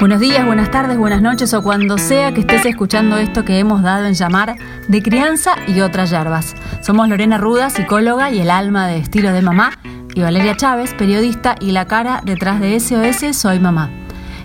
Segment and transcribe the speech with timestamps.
[0.00, 3.82] Buenos días, buenas tardes, buenas noches o cuando sea que estés escuchando esto que hemos
[3.82, 4.54] dado en llamar
[4.86, 6.54] de crianza y otras yerbas.
[6.82, 9.72] Somos Lorena Ruda, psicóloga y el alma de estilo de mamá,
[10.14, 13.90] y Valeria Chávez, periodista y la cara detrás de SOS Soy Mamá.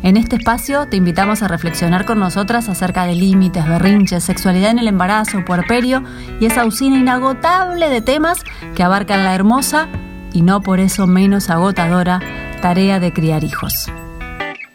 [0.01, 4.79] En este espacio te invitamos a reflexionar con nosotras acerca de límites, berrinches, sexualidad en
[4.79, 6.03] el embarazo, puerperio
[6.39, 8.43] y esa usina inagotable de temas
[8.73, 9.87] que abarcan la hermosa
[10.33, 12.19] y no por eso menos agotadora
[12.59, 13.91] tarea de criar hijos.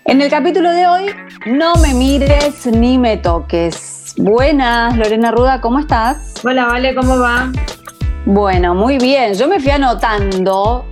[0.08, 1.10] En el capítulo de hoy,
[1.44, 4.14] no me mires ni me toques.
[4.16, 6.32] Buenas, Lorena Ruda, ¿cómo estás?
[6.42, 7.52] Hola, Vale, ¿cómo va?
[8.24, 9.34] Bueno, muy bien.
[9.34, 10.86] Yo me fui anotando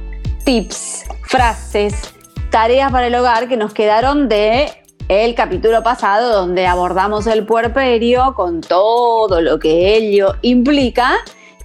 [0.45, 2.15] tips, frases,
[2.51, 4.71] tareas para el hogar que nos quedaron de
[5.09, 11.15] el capítulo pasado donde abordamos el puerperio con todo lo que ello implica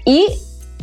[0.06, 0.28] y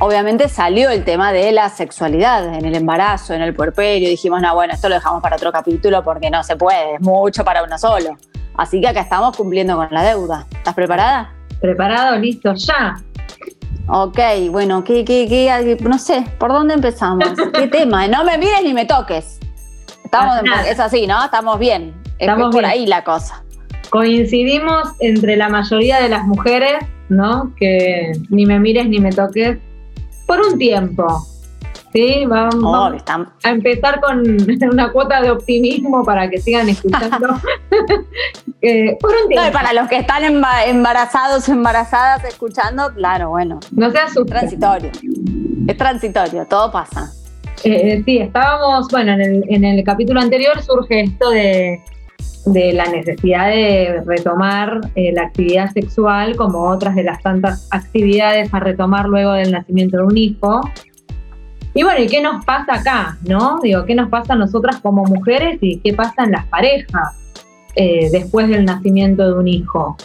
[0.00, 4.08] obviamente salió el tema de la sexualidad en el embarazo, en el puerperio.
[4.08, 7.44] Dijimos, no, bueno, esto lo dejamos para otro capítulo porque no se puede, es mucho
[7.44, 8.16] para uno solo.
[8.56, 10.46] Así que acá estamos cumpliendo con la deuda.
[10.50, 11.32] ¿Estás preparada?
[11.60, 12.96] Preparado, listo, ya.
[13.88, 14.18] Ok,
[14.50, 17.28] bueno, ¿qué, qué, qué, no sé, ¿por dónde empezamos?
[17.54, 18.06] ¿Qué tema?
[18.06, 19.38] No me mires ni me toques.
[20.04, 21.24] Estamos, es así, ¿no?
[21.24, 21.94] Estamos bien.
[22.18, 23.42] Estamos por ahí la cosa.
[23.90, 27.52] Coincidimos entre la mayoría de las mujeres, ¿no?
[27.56, 29.58] Que ni me mires ni me toques
[30.28, 31.26] por un tiempo.
[31.92, 33.02] Sí, vamos,
[33.42, 34.22] a empezar con
[34.72, 37.18] una cuota de optimismo para que sigan escuchando.
[38.60, 39.52] Eh, por un tiempo.
[39.52, 43.60] para los que están embarazados embarazadas escuchando, claro, bueno.
[43.70, 44.90] No sea Es transitorio.
[45.68, 47.12] Es transitorio, todo pasa.
[47.62, 51.80] Eh, eh, sí, estábamos, bueno, en el, en el capítulo anterior surge esto de,
[52.52, 58.60] de la necesidad de retomar la actividad sexual como otras de las tantas actividades a
[58.60, 60.60] retomar luego del nacimiento de un hijo.
[61.74, 63.18] Y bueno, ¿y qué nos pasa acá?
[63.28, 63.60] ¿No?
[63.62, 67.16] Digo, ¿qué nos pasa a nosotras como mujeres y qué pasa en las parejas
[67.76, 69.96] eh, después del nacimiento de un hijo?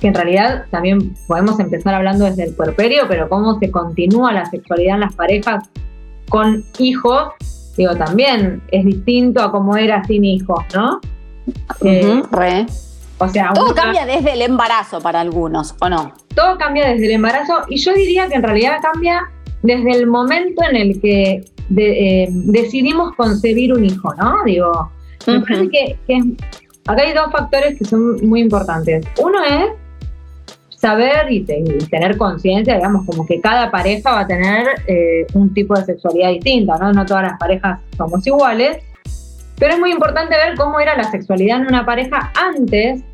[0.00, 4.46] Que en realidad también podemos empezar hablando desde el puerperio, pero cómo se continúa la
[4.46, 5.68] sexualidad en las parejas
[6.28, 7.32] con hijos,
[7.76, 11.00] digo, también es distinto a cómo era sin hijos, ¿no?
[11.82, 12.66] Eh, re.
[13.18, 16.12] O sea, todo cambia desde el embarazo para algunos, ¿o no?
[16.34, 19.30] Todo cambia desde el embarazo y yo diría que en realidad cambia
[19.62, 21.44] desde el momento en el que
[21.76, 24.42] eh, decidimos concebir un hijo, ¿no?
[24.44, 24.90] Digo,
[25.26, 25.98] me parece que,
[26.86, 29.06] acá hay dos factores que son muy importantes.
[29.22, 29.70] Uno es
[30.76, 35.74] saber y, tener conciencia, digamos, como que cada pareja va a tener eh, un tipo
[35.74, 36.92] de sexualidad distinta, ¿no?
[36.92, 38.78] No todas las parejas somos iguales,
[39.62, 43.04] pero es muy importante ver cómo era la sexualidad en una pareja antes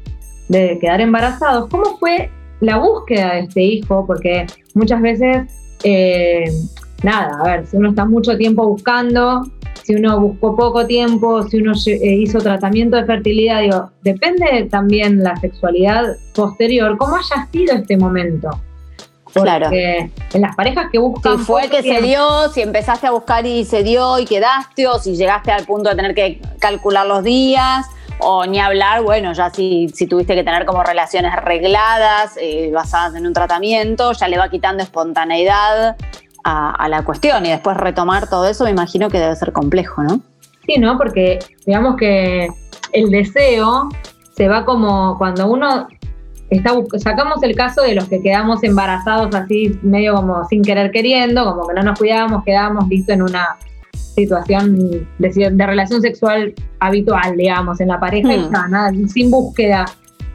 [0.48, 5.42] de quedar embarazados, cómo fue la búsqueda de este hijo, porque muchas veces
[5.84, 6.50] eh,
[7.02, 9.42] nada, a ver, si uno está mucho tiempo buscando,
[9.82, 15.22] si uno buscó poco tiempo, si uno eh, hizo tratamiento de fertilidad, digo, depende también
[15.22, 18.48] la sexualidad posterior, cómo haya sido este momento.
[19.32, 19.68] Claro.
[19.72, 21.38] en las parejas que buscan.
[21.38, 24.98] Si fue que se dio, si empezaste a buscar y se dio y quedaste, o
[24.98, 27.86] si llegaste al punto de tener que calcular los días,
[28.20, 33.14] o ni hablar, bueno, ya si, si tuviste que tener como relaciones arregladas, eh, basadas
[33.14, 35.96] en un tratamiento, ya le va quitando espontaneidad
[36.44, 40.20] a, la cuestión y después retomar todo eso, me imagino que debe ser complejo, ¿no?
[40.66, 40.96] Sí, ¿no?
[40.96, 42.48] Porque digamos que
[42.92, 43.88] el deseo
[44.34, 45.88] se va como cuando uno
[46.50, 51.44] está sacamos el caso de los que quedamos embarazados así medio como sin querer queriendo,
[51.44, 53.56] como que no nos cuidábamos, quedábamos listo en una
[54.14, 59.08] situación de, relación sexual habitual, digamos, en la pareja mm.
[59.08, 59.84] sin búsqueda.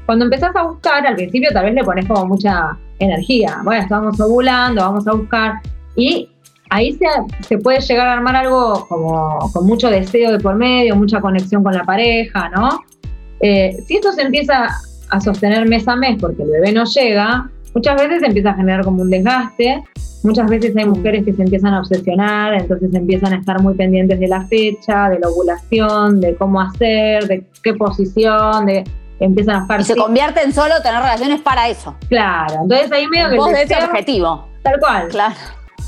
[0.05, 3.59] Cuando empezás a buscar, al principio tal vez le pones como mucha energía.
[3.63, 5.53] Bueno, estamos ovulando, vamos a buscar.
[5.95, 6.29] Y
[6.69, 7.05] ahí se,
[7.47, 11.63] se puede llegar a armar algo como con mucho deseo de por medio, mucha conexión
[11.63, 12.81] con la pareja, ¿no?
[13.39, 14.69] Eh, si esto se empieza
[15.13, 18.55] a sostener mes a mes porque el bebé no llega, muchas veces se empieza a
[18.55, 19.83] generar como un desgaste
[20.23, 24.17] Muchas veces hay mujeres que se empiezan a obsesionar, entonces empiezan a estar muy pendientes
[24.21, 28.85] de la fecha, de la ovulación, de cómo hacer, de qué posición, de
[29.19, 29.81] empiezan a estar...
[29.81, 31.93] Y se convierte en solo tener relaciones para eso.
[32.07, 33.35] Claro, entonces ahí medio que...
[33.35, 34.47] Vos de ese objetivo.
[34.63, 35.09] Tal cual.
[35.09, 35.35] Claro.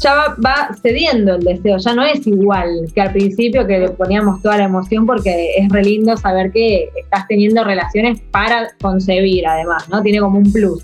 [0.02, 3.90] Ya va, va, cediendo el deseo, ya no es igual que al principio que le
[3.90, 9.48] poníamos toda la emoción porque es re lindo saber que estás teniendo relaciones para concebir
[9.48, 10.02] además, ¿no?
[10.02, 10.84] Tiene como un plus.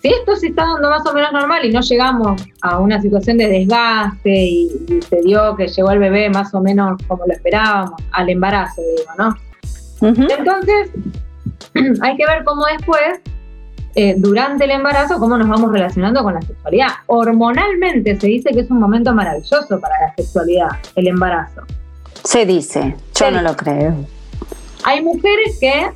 [0.00, 3.36] Si esto se está dando más o menos normal y no llegamos a una situación
[3.38, 4.68] de desgaste y,
[5.08, 9.12] se dio que llegó el bebé más o menos como lo esperábamos, al embarazo, digo,
[9.18, 9.36] ¿no?
[10.00, 10.90] Entonces,
[12.00, 13.20] hay que ver cómo después,
[13.94, 16.88] eh, durante el embarazo, cómo nos vamos relacionando con la sexualidad.
[17.06, 21.62] Hormonalmente se dice que es un momento maravilloso para la sexualidad, el embarazo.
[22.24, 23.94] Se dice, yo no lo creo.
[24.84, 25.90] Hay mujeres que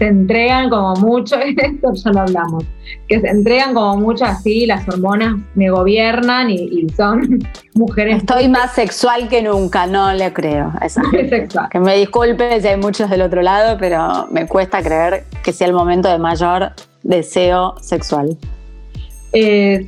[0.00, 2.64] se entregan como mucho, esto ya lo hablamos,
[3.06, 7.38] que se entregan como mucho así, las hormonas me gobiernan y, son
[7.74, 8.16] mujeres.
[8.16, 10.72] Estoy más sexual que nunca, no le creo.
[10.80, 11.68] Esa sexual.
[11.70, 15.66] Que me disculpe si hay muchos del otro lado, pero me cuesta creer que sea
[15.66, 16.72] el momento de mayor
[17.02, 18.36] deseo sexual.
[19.32, 19.84] Eh,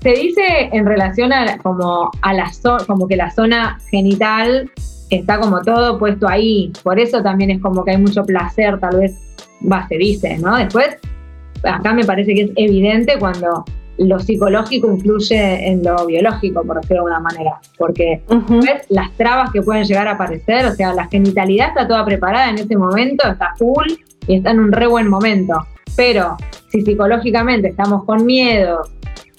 [0.00, 2.50] se, dice en relación a como a la
[2.86, 4.70] como que la zona genital
[5.10, 8.98] está como todo puesto ahí, por eso también es como que hay mucho placer tal
[8.98, 9.14] vez
[9.70, 10.56] va, se dice, ¿no?
[10.56, 10.96] Después,
[11.62, 13.64] acá me parece que es evidente cuando
[13.98, 18.22] lo psicológico influye en lo biológico, por decirlo de alguna manera, porque
[18.88, 22.58] las trabas que pueden llegar a aparecer, o sea, la genitalidad está toda preparada en
[22.58, 23.92] ese momento, está full
[24.26, 25.54] y está en un re buen momento,
[25.96, 26.36] pero
[26.68, 28.82] si psicológicamente estamos con miedo,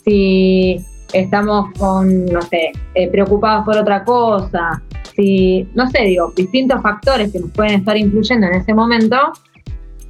[0.05, 0.77] si
[1.13, 4.81] estamos con, no sé, eh, preocupados por otra cosa,
[5.15, 9.17] si, no sé, digo, distintos factores que nos pueden estar influyendo en ese momento,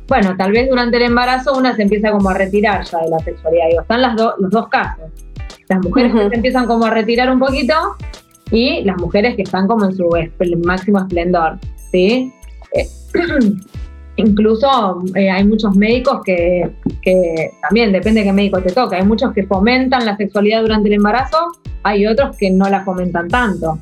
[0.07, 3.19] bueno, tal vez durante el embarazo una se empieza como a retirar ya de la
[3.19, 3.67] sexualidad.
[3.69, 5.05] Digo, están las los dos casos.
[5.69, 7.73] Las mujeres que se empiezan como a retirar un poquito
[8.51, 10.09] y las mujeres que están como en su
[10.63, 11.57] máximo esplendor,
[11.91, 12.33] ¿sí?
[12.73, 12.87] Eh,
[14.15, 16.71] incluso eh, hay muchos médicos que,
[17.01, 20.89] que, también depende de qué médico te toca, hay muchos que fomentan la sexualidad durante
[20.89, 21.37] el embarazo,
[21.83, 23.77] hay otros que no la fomentan tanto.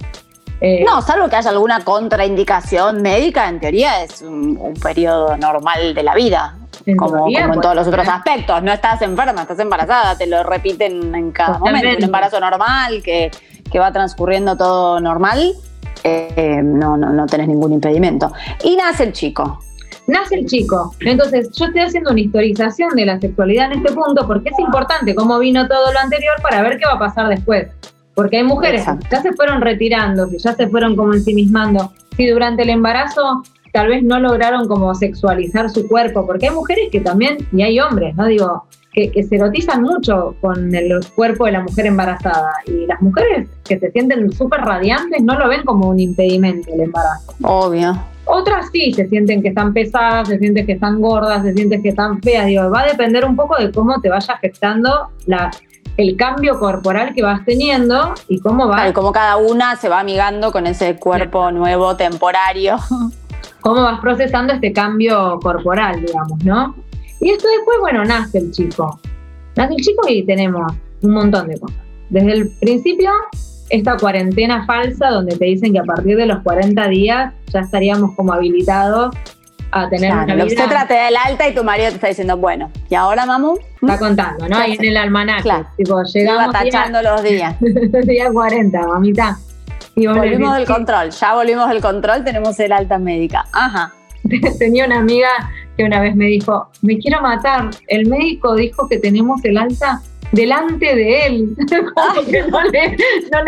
[0.63, 6.03] Eh, no, salvo que haya alguna contraindicación médica, en teoría es un, periodo normal de
[6.03, 6.55] la vida.
[6.97, 8.61] como, en todos los otros aspectos.
[8.61, 11.97] No estás enferma, estás embarazada, te lo repiten en cada momento.
[11.97, 13.31] Un embarazo normal, que,
[13.79, 15.53] va transcurriendo todo normal,
[16.03, 18.31] eh, no, no, no tenés ningún impedimento.
[18.63, 19.59] Y nace el chico.
[20.07, 20.93] Nace el chico.
[21.01, 25.15] Entonces, yo estoy haciendo una historización de la sexualidad en este punto porque es importante
[25.15, 27.67] cómo vino todo lo anterior para ver qué va a pasar después.
[28.13, 31.91] Porque hay mujeres que ya se fueron retirando, que ya se fueron como ensimismando.
[32.17, 36.89] Si durante el embarazo tal vez no lograron como sexualizar su cuerpo, porque hay mujeres
[36.91, 38.25] que también, y hay hombres, ¿no?
[38.25, 42.53] Digo, que, se erotizan mucho con el cuerpo de la mujer embarazada.
[42.65, 46.81] Y las mujeres que se sienten súper radiantes no lo ven como un impedimento el
[46.81, 47.33] embarazo.
[47.43, 47.97] Obvio.
[48.33, 51.89] Otras sí, se sienten que están pesadas, se sienten que están gordas, se sienten que
[51.89, 52.45] están feas.
[52.45, 55.51] Digo, va a depender un poco de cómo te vaya afectando la,
[55.97, 58.75] el cambio corporal que vas teniendo y cómo va.
[58.75, 62.77] Claro, cómo cada una se va amigando con ese cuerpo nuevo, temporario.
[63.59, 66.75] Cómo vas procesando este cambio corporal, digamos, ¿no?
[67.19, 68.97] Y esto después, bueno, nace el chico.
[69.57, 71.77] Nace el chico y tenemos un montón de cosas.
[72.09, 73.11] Desde el principio,
[73.71, 78.15] esta cuarentena falsa donde te dicen que a partir de los 40 días ya estaríamos
[78.15, 79.15] como habilitados
[79.71, 80.45] a tener una vida.
[80.45, 83.55] Usted trate del alta y tu marido te está diciendo, bueno, ¿y ahora, mamu?
[83.81, 84.57] Está contando, ¿no?
[84.57, 85.43] Ahí en el almanaque.
[85.43, 85.67] Claro.
[85.77, 86.53] Tipo, llegamos.
[86.53, 87.55] tachando los días.
[88.05, 89.37] día 40, mamita.
[89.95, 93.45] Y volvimos del control, ya volvimos del control, tenemos el alta médica.
[93.51, 93.93] Ajá.
[94.59, 95.29] Tenía una amiga
[95.77, 100.01] que una vez me dijo, me quiero matar, el médico dijo que tenemos el alta
[100.31, 101.55] delante de él.
[102.51, 102.97] no le,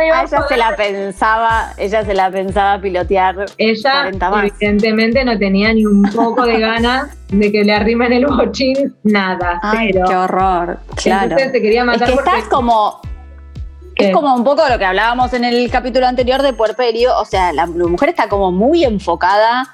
[0.07, 3.45] ella se la pensaba, ella se la pensaba pilotear.
[3.57, 4.11] Ella
[4.43, 9.59] evidentemente no tenía ni un poco de ganas de que le arrimen el bochín, nada,
[9.63, 10.79] Ay, Qué horror.
[10.95, 11.23] Claro.
[11.23, 13.01] Entonces quería matar es que estás como
[13.95, 17.53] Es como un poco lo que hablábamos en el capítulo anterior de puerperio, o sea,
[17.53, 19.67] la mujer está como muy enfocada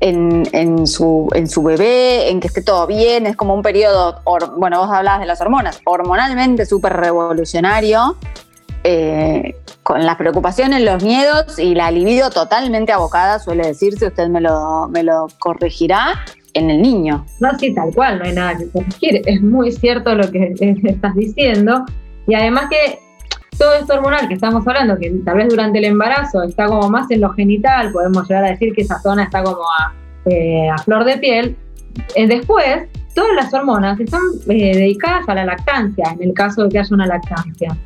[0.00, 4.20] en, su, en su bebé, en que esté todo bien, es como un periodo,
[4.56, 8.16] bueno, vos hablabas de las hormonas, hormonalmente súper revolucionario,
[8.84, 14.40] eh, con las preocupaciones, los miedos y la libido totalmente abocada, suele decirse, usted me
[14.40, 17.26] lo, me lo corregirá, en el niño.
[17.38, 20.54] No, sí, tal cual, no hay nada que corregir, es muy cierto lo que
[20.84, 21.84] estás diciendo,
[22.26, 22.98] y además que
[23.58, 27.10] todo esto hormonal que estamos hablando, que tal vez durante el embarazo está como más
[27.10, 29.94] en lo genital, podemos llegar a decir que esa zona está como a,
[30.26, 31.56] eh, flor de piel,
[32.14, 36.68] eh, después todas las hormonas están eh, dedicadas a la lactancia, en el caso de
[36.68, 37.76] que haya una lactancia.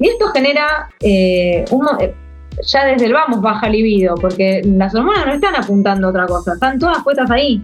[0.00, 6.08] Y esto genera, ya desde el vamos baja libido, porque las hormonas no están apuntando
[6.08, 7.62] a otra cosa, están todas puestas ahí.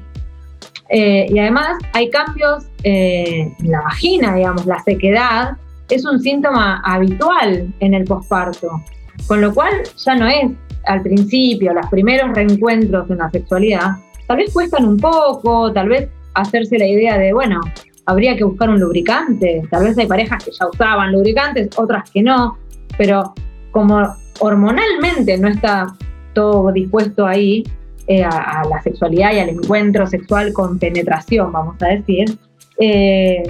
[0.88, 5.56] y además hay cambios en la vagina, digamos, la sequedad,
[5.90, 8.82] es un síntoma habitual en el posparto,
[9.26, 10.50] con lo cual ya no es
[10.86, 16.08] al principio, los primeros reencuentros en la sexualidad, tal vez cuestan un poco, tal vez
[16.34, 17.60] hacerse la idea de, bueno,
[18.06, 22.22] habría que buscar un lubricante, tal vez hay parejas que ya usaban lubricantes, otras que
[22.22, 22.56] no,
[22.96, 23.34] pero
[23.70, 24.02] como
[24.40, 25.86] hormonalmente no está
[26.32, 27.64] todo dispuesto ahí
[28.06, 32.38] eh, a, la sexualidad y al encuentro sexual con penetración, vamos a decir,
[32.78, 33.42] eh,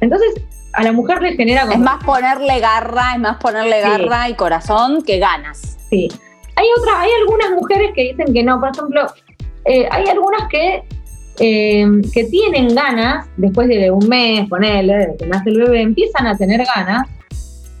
[0.00, 0.34] entonces
[0.72, 5.02] a la mujer le genera Es más ponerle garra, es más ponerle garra y corazón
[5.02, 5.78] que ganas.
[5.88, 6.08] Sí.
[6.56, 9.06] Hay otras, hay algunas mujeres que dicen que no, por ejemplo,
[9.64, 10.84] eh, hay algunas que,
[11.38, 16.26] eh, que tienen ganas, después de un mes, ponele, de que nace el bebé, empiezan
[16.26, 17.08] a tener ganas,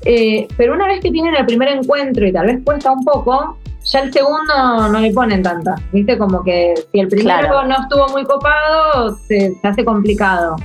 [0.04, 3.58] eh, pero una vez que tienen el primer encuentro y tal vez cuesta un poco,
[3.84, 6.16] ya el segundo no le ponen tanta, ¿viste?
[6.18, 10.56] Como que si el primero no estuvo muy copado, se, hace complicado.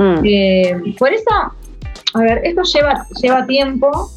[0.00, 0.94] Mm.
[0.98, 1.30] por eso,
[2.14, 4.10] a ver, esto lleva, lleva tiempo,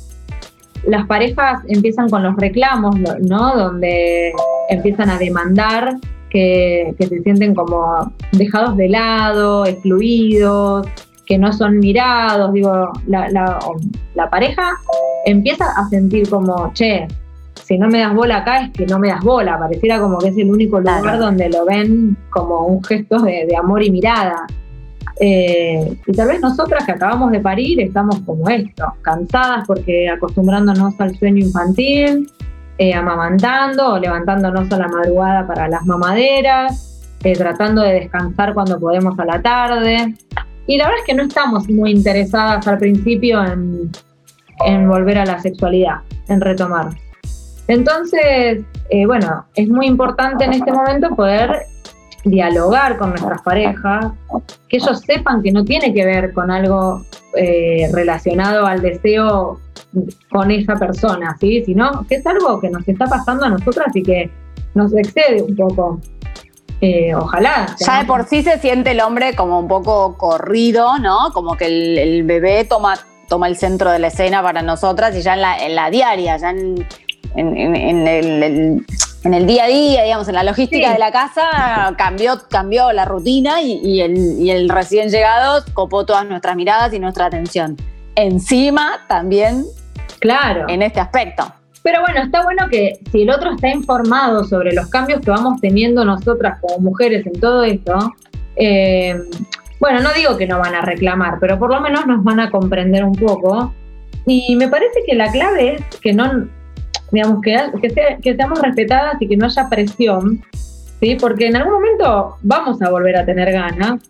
[0.87, 3.55] las parejas empiezan con los reclamos, ¿no?
[3.55, 4.31] Donde
[4.69, 5.97] empiezan a demandar
[6.29, 10.87] que, se sienten como dejados de lado, excluidos,
[11.25, 12.53] que no son mirados.
[12.53, 14.71] Digo, la, la, pareja
[15.25, 17.07] empieza a sentir como, che,
[17.61, 19.59] si no me das bola acá es que no me das bola.
[19.59, 23.55] Pareciera como que es el único lugar donde lo ven como un gesto de, de
[23.57, 24.47] amor y mirada.
[25.19, 30.99] Eh, y tal vez nosotras que acabamos de parir estamos como esto, cansadas porque acostumbrándonos
[30.99, 32.31] al sueño infantil,
[32.77, 38.79] eh, amamantando o levantándonos a la madrugada para las mamaderas, eh, tratando de descansar cuando
[38.79, 40.15] podemos a la tarde.
[40.65, 43.91] Y la verdad es que no estamos muy interesadas al principio en,
[44.65, 46.89] en volver a la sexualidad, en retomar.
[47.67, 48.63] Entonces,
[49.07, 51.67] bueno, es muy importante en este momento poder
[52.23, 54.11] dialogar con nuestras parejas,
[54.67, 59.59] que ellos sepan que no tiene que ver con algo eh, relacionado al deseo
[60.29, 61.63] con esa persona, ¿sí?
[61.65, 64.31] sino que es algo que nos está pasando a nosotras y que
[64.73, 65.99] nos excede un poco.
[66.81, 67.67] Eh, ojalá.
[67.79, 71.31] Ya de por sí se siente el hombre como un poco corrido, ¿no?
[71.33, 72.95] Como que el, bebé toma,
[73.29, 76.35] toma el centro de la escena para nosotras y ya en la, en la diaria,
[76.35, 76.85] ya en,
[77.35, 78.85] en, el,
[79.23, 83.05] en el día a día, digamos, en la logística de la casa, cambió, cambió la
[83.05, 87.77] rutina y, el, recién llegado copó todas nuestras miradas y nuestra atención.
[88.15, 89.63] Encima también,
[90.19, 91.45] claro, en este aspecto.
[91.83, 95.59] Pero bueno, está bueno que si el otro está informado sobre los cambios que vamos
[95.61, 98.13] teniendo nosotras como mujeres en todo esto,
[98.55, 99.17] eh,
[99.79, 102.51] bueno, no digo que no van a reclamar, pero por lo menos nos van a
[102.51, 103.73] comprender un poco.
[104.25, 106.47] Y me parece que la clave es que no,
[107.13, 107.57] digamos, que,
[108.21, 110.41] que, seamos respetadas y que no haya presión,
[110.99, 111.15] ¿sí?
[111.19, 114.01] Porque en algún momento vamos a volver a tener ganas,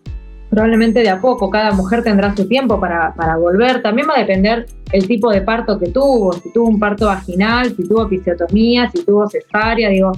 [0.49, 4.19] probablemente de a poco, cada mujer tendrá su tiempo para, para volver, también va a
[4.19, 8.89] depender el tipo de parto que tuvo, si tuvo un parto vaginal, si tuvo episiotomía,
[8.89, 10.13] si tuvo cesárea, digo,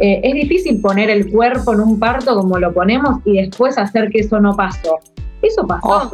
[0.00, 4.08] eh, es difícil poner el cuerpo en un parto como lo ponemos y después hacer
[4.08, 5.00] que eso no pasó.
[5.42, 6.12] Eso pasó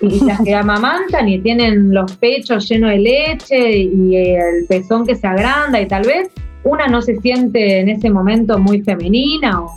[0.00, 5.14] y las que amamantan y tienen los pechos llenos de leche y el pezón que
[5.14, 6.30] se agranda y tal vez
[6.64, 9.76] una no se siente en ese momento muy femenina o,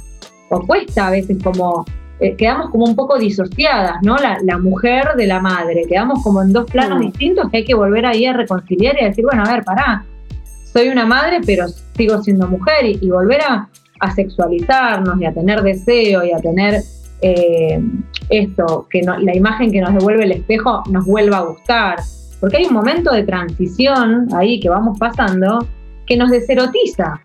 [0.67, 1.83] cuesta a veces como,
[2.19, 4.17] eh, quedamos como un poco disociadas, ¿no?
[4.17, 7.01] La, mujer de la madre, quedamos como en dos planos mm.
[7.01, 10.05] distintos que hay que volver ahí a reconciliar y a decir, bueno, a ver, pará,
[10.71, 11.65] soy una madre pero
[11.97, 13.67] sigo siendo mujer y, volver a,
[13.99, 16.83] a sexualizarnos y a tener deseo y a tener
[17.21, 17.79] eh,
[18.29, 21.99] esto, que la imagen que nos devuelve el espejo nos vuelva a gustar.
[22.39, 25.65] Porque hay un momento de transición ahí que vamos pasando
[26.05, 27.21] que nos deserotiza.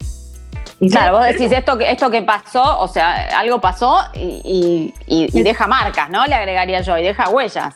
[0.80, 4.92] Y claro, vos decís esto que, esto que pasó, o sea, algo pasó y,
[5.32, 6.25] deja marcas, ¿no?
[6.26, 7.75] Le agregaría yo, y deja huellas.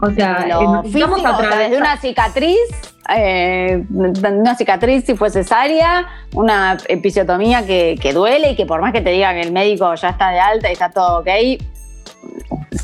[0.00, 0.46] o sea,
[0.84, 2.58] físico, a través desde una cicatriz,
[3.14, 8.92] eh, una cicatriz si fue cesárea, una episiotomía que, que, duele y que por más
[8.92, 11.28] que te diga que el médico ya está de alta y está todo ok,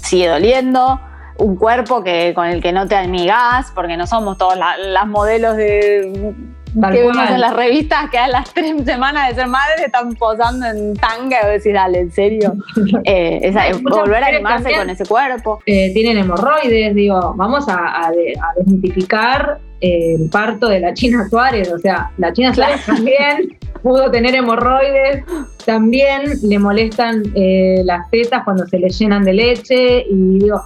[0.02, 1.00] sigue doliendo.
[1.38, 5.56] Un cuerpo que, con el que no te amigas, porque no somos todas las modelos
[5.56, 6.34] de
[6.80, 10.66] que vemos en las revistas que a las tres semanas de ser madre están posando
[10.66, 12.54] en tanga y decís, dale, ¿en serio?
[13.08, 13.52] Eh,
[13.82, 15.60] volver a animarse con ese cuerpo.
[15.66, 18.10] Eh, tienen hemorroides, digo, vamos a,
[18.56, 24.34] desmitificar el parto de la China Suárez, o sea, la China Suárez también pudo tener
[24.34, 25.24] hemorroides,
[25.64, 30.62] también le molestan eh, las tetas cuando se le llenan de leche y digo,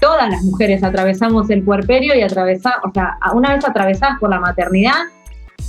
[0.00, 4.40] todas las mujeres atravesamos el puerperio y atravesamos, o sea, una vez atravesadas por la
[4.40, 5.02] maternidad,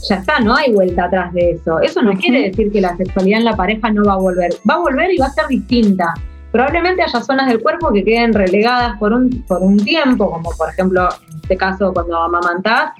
[0.09, 1.79] ya está, no hay vuelta atrás de eso.
[1.79, 4.51] Eso no quiere decir que la sexualidad en la pareja no va a volver.
[4.69, 6.13] Va a volver y va a ser distinta.
[6.51, 10.69] Probablemente haya zonas del cuerpo que queden relegadas por un, por un tiempo, como por
[10.69, 12.93] ejemplo en este caso cuando amamantás,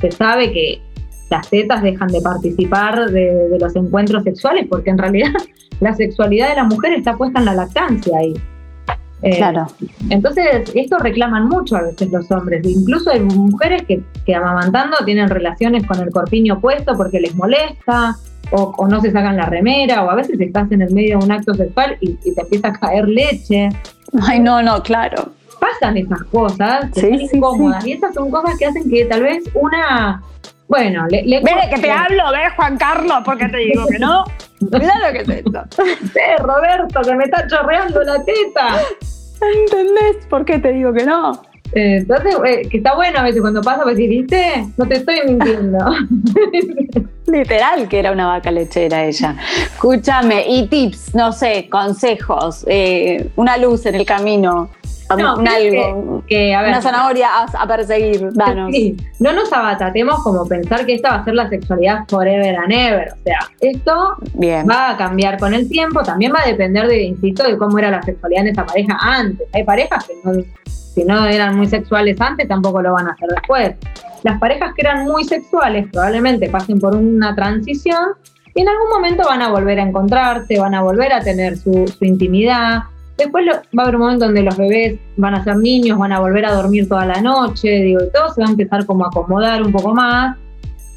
[0.00, 0.82] se sabe que
[1.30, 5.32] las tetas dejan de participar de, de los encuentros sexuales porque en realidad
[5.80, 8.34] la sexualidad de la mujer está puesta en la lactancia ahí.
[9.22, 9.66] Eh, claro.
[10.10, 12.66] Entonces, esto reclaman mucho a veces los hombres.
[12.66, 18.16] Incluso hay mujeres que, que amamantando tienen relaciones con el corpiño puesto porque les molesta,
[18.50, 21.32] o, no se sacan la remera, o a veces estás en el medio de un
[21.32, 23.68] acto sexual y, te empieza a caer leche.
[24.20, 25.30] Ay, no, no, claro.
[25.58, 27.86] Pasan esas cosas que son incómodas.
[27.86, 30.22] Y esas son cosas que hacen que tal vez una
[30.72, 33.18] Bueno, le, le que te hablo, ¿ves, Juan Carlos?
[33.26, 34.24] ¿Por qué te digo que no?
[34.60, 35.64] Mira lo que es esto.
[36.42, 38.80] Roberto, que me está chorreando la teta.
[39.54, 41.42] ¿Entendés por qué te digo que no?
[41.74, 44.66] entonces, eh, que está bueno a veces cuando pasa, pues ¿viste?
[44.78, 45.78] No te estoy mintiendo.
[47.26, 49.36] Literal que era una vaca lechera ella.
[49.74, 54.70] Escúchame, y tips, no sé, consejos, eh, una luz en el camino.
[55.16, 58.70] No, un algo, que, una zanahoria a, perseguir, danos.
[59.20, 63.12] no nos abatatemos como pensar que esta va a ser la sexualidad forever and ever.
[63.12, 64.16] O sea, esto
[64.68, 67.90] va a cambiar con el tiempo, también va a depender de, insisto, de cómo era
[67.90, 69.46] la sexualidad en esa pareja antes.
[69.52, 70.32] Hay parejas que no
[70.94, 73.74] si no eran muy sexuales antes, tampoco lo van a hacer después.
[74.22, 78.10] Las parejas que eran muy sexuales probablemente pasen por una transición
[78.54, 81.86] y en algún momento van a volver a encontrarse, van a volver a tener su,
[82.00, 82.82] intimidad.
[83.16, 86.20] Después va a haber un momento donde los bebés van a ser niños, van a
[86.20, 89.08] volver a dormir toda la noche, digo, y todo se va a empezar como a
[89.08, 90.36] acomodar un poco más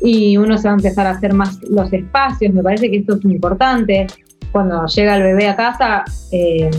[0.01, 2.53] y uno se va a empezar a hacer más los espacios.
[2.53, 4.07] Me parece que esto es importante.
[4.51, 6.69] Cuando llega el bebé a casa, eh,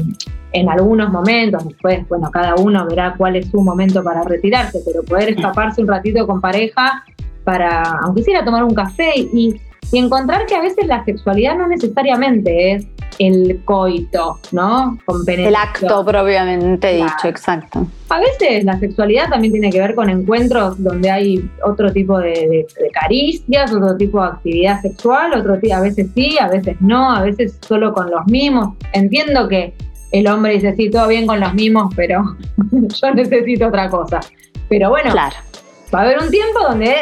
[0.53, 5.03] en algunos momentos, después, bueno, cada uno verá cuál es su momento para retirarse, pero
[5.03, 7.05] poder escaparse un ratito con pareja
[7.45, 9.61] para, aunque sea tomar un café y,
[9.93, 14.99] encontrar que a veces la sexualidad no necesariamente es el coito, ¿no?
[15.05, 17.87] Con el acto propiamente dicho, exacto.
[18.09, 22.67] A veces la sexualidad también tiene que ver con encuentros donde hay otro tipo de,
[22.93, 27.59] caricias, otro tipo de actividad sexual, otro a veces sí, a veces no, a veces
[27.67, 28.77] solo con los mismos.
[28.93, 29.75] Entiendo que
[30.13, 32.37] el hombre dice, sí, todo bien con los mismos, pero
[32.71, 34.21] yo necesito otra cosa.
[34.69, 36.95] Pero bueno, va a haber un tiempo donde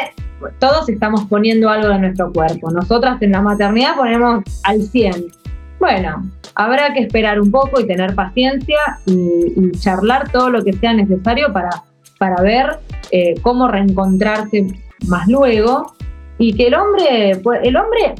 [0.59, 2.71] todos estamos poniendo algo de nuestro cuerpo.
[2.71, 5.25] Nosotras en la maternidad ponemos al 100.
[5.79, 6.23] Bueno,
[6.55, 11.51] habrá que esperar un poco y tener paciencia y, charlar todo lo que sea necesario
[11.51, 11.69] para,
[12.17, 12.79] para ver
[13.11, 14.67] eh, cómo reencontrarse
[15.07, 15.93] más luego.
[16.37, 18.15] Y que el hombre, pues, el hombre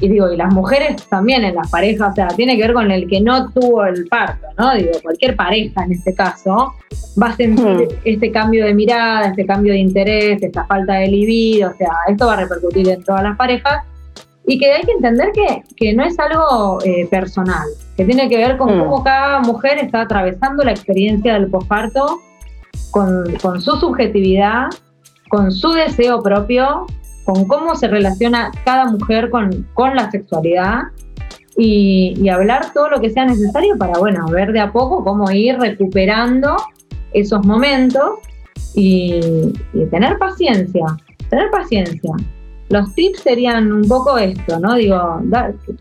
[0.00, 2.90] y digo, y las mujeres también en las parejas, o sea, tiene que ver con
[2.90, 4.74] el que no tuvo el parto, ¿no?
[4.74, 6.74] Digo, cualquier pareja en este caso
[7.22, 8.00] va a sentir hmm.
[8.04, 12.26] este cambio de mirada, este cambio de interés, esta falta de libido, o sea, esto
[12.26, 13.84] va a repercutir en todas las parejas
[14.46, 18.36] y que hay que entender que, que no es algo eh, personal, que tiene que
[18.36, 18.80] ver con hmm.
[18.80, 22.20] cómo cada mujer está atravesando la experiencia del posparto
[22.90, 24.68] con, con su subjetividad,
[25.28, 26.86] con su deseo propio
[27.24, 30.82] con cómo se relaciona cada mujer con, la sexualidad
[31.56, 35.58] y, hablar todo lo que sea necesario para, bueno, ver de a poco cómo ir
[35.58, 36.56] recuperando
[37.12, 38.18] esos momentos
[38.74, 39.20] y,
[39.90, 40.86] tener paciencia,
[41.28, 42.12] tener paciencia.
[42.70, 44.76] Los tips serían un poco esto, ¿no?
[44.76, 45.20] Digo,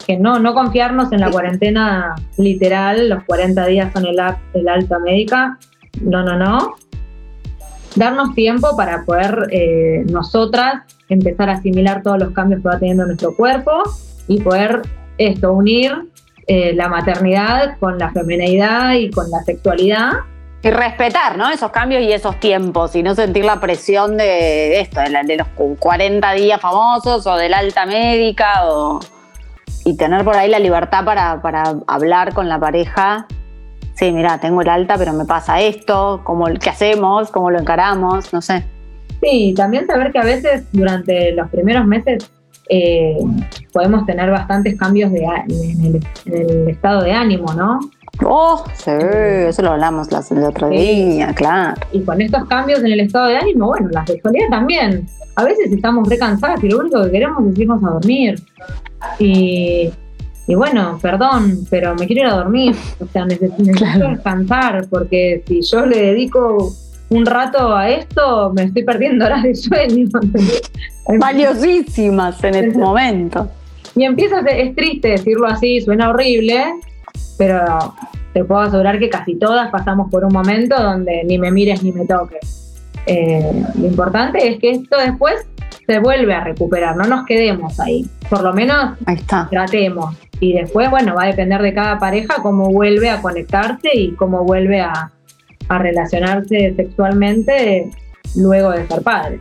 [0.06, 4.17] que no, no confiarnos en la cuarentena literal, los 40 días son el,
[4.56, 5.60] el alta médica,
[6.02, 6.75] no, no, no.
[7.95, 13.06] Darnos tiempo para poder eh, nosotras empezar a asimilar todos los cambios que va teniendo
[13.06, 13.84] nuestro cuerpo
[14.28, 14.82] y poder
[15.17, 15.91] esto, unir
[16.47, 20.12] eh, la maternidad con la feminidad y con la sexualidad.
[20.62, 21.50] Y respetar, ¿no?
[21.50, 25.48] Esos cambios y esos tiempos y no sentir la presión de esto, de, los
[25.80, 29.00] 40 días famosos o del alta médica o,
[29.86, 33.26] y tener por ahí la libertad para, para hablar con la pareja.
[33.95, 37.32] Sí, mira, tengo el alta, pero me pasa esto, ¿cómo, ¿qué hacemos?
[37.32, 38.34] ¿Cómo lo encaramos?
[38.34, 38.65] No sé.
[39.22, 42.30] Sí, también saber que a veces durante los primeros meses
[42.69, 43.17] eh,
[43.74, 47.80] podemos tener bastantes cambios de, en, el, estado de ánimo, ¿no?
[48.25, 51.79] Oh, sí, eso lo hablamos el otro día, claro.
[51.93, 55.08] Y con estos cambios en el estado de ánimo, bueno, la sexualidad también.
[55.36, 58.43] A veces estamos recansadas y lo único que queremos es irnos a dormir.
[59.19, 59.89] Y,
[60.47, 62.75] bueno, perdón, pero me quiero ir a dormir.
[62.99, 66.73] O sea, necesito descansar porque si yo le dedico
[67.10, 70.10] un rato a esto, me estoy perdiendo horas de sueño.
[71.19, 73.49] Valiosísimas en este momento.
[73.95, 76.65] Y empieza, es triste decirlo así, suena horrible,
[77.38, 77.95] pero
[78.34, 81.91] te puedo asegurar que casi todas pasamos por un momento donde ni me mires ni
[81.91, 82.84] me toques.
[83.05, 85.45] Eh, lo importante es que esto después
[85.88, 88.08] se vuelve a recuperar, no nos quedemos ahí.
[88.29, 88.97] Por lo menos
[89.49, 90.15] tratemos.
[90.39, 94.43] Y después, bueno, va a depender de cada pareja cómo vuelve a conectarse y cómo
[94.43, 95.12] vuelve a,
[95.67, 97.89] a relacionarse sexualmente
[98.36, 99.39] luego de ser padre.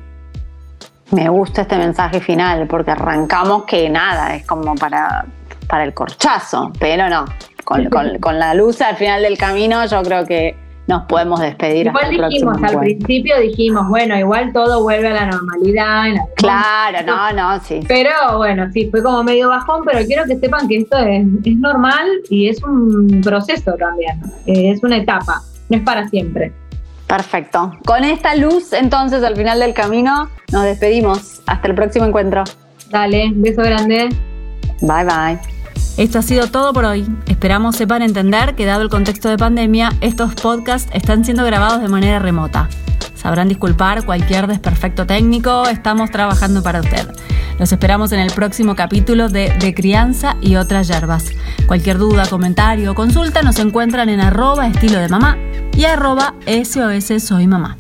[1.11, 5.25] Me gusta este mensaje final porque arrancamos que nada, es como para,
[5.67, 7.25] para el corchazo, pero no,
[8.21, 11.89] con, la luz al final del camino yo creo que nos podemos despedir.
[11.89, 16.05] Igual dijimos, al principio dijimos, bueno, igual todo vuelve a la normalidad.
[16.37, 17.81] claro, no, no, sí.
[17.87, 21.57] Pero bueno, sí, fue como medio bajón, pero quiero que sepan que esto es, es
[21.57, 26.53] normal y es un proceso también, es una etapa no es para siempre.
[27.07, 27.73] Perfecto.
[27.87, 31.41] Con esta luz, entonces, al final del camino, nos despedimos.
[31.47, 32.45] Hasta el próximo encuentro.
[32.91, 34.09] Dale, beso grande.
[34.83, 35.58] Bye bye.
[35.99, 37.05] Esto ha sido todo por hoy.
[37.27, 41.89] Esperamos sepan entender que dado el contexto de pandemia, estos podcasts están siendo grabados de
[41.89, 42.69] manera remota.
[43.17, 47.09] Sabrán disculpar cualquier desperfecto técnico, estamos trabajando para usted.
[47.59, 51.25] Los esperamos en el próximo capítulo de De Crianza y otras yerbas.
[51.67, 55.37] Cualquier duda, comentario o consulta nos encuentran en arroba estilo de mamá
[55.77, 57.78] y arroba SOS Soy Mamá.